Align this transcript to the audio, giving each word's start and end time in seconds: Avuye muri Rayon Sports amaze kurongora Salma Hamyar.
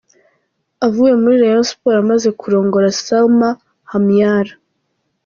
Avuye 0.85 1.13
muri 1.21 1.35
Rayon 1.41 1.65
Sports 1.69 2.01
amaze 2.03 2.27
kurongora 2.39 2.95
Salma 3.03 3.49
Hamyar. 3.91 4.47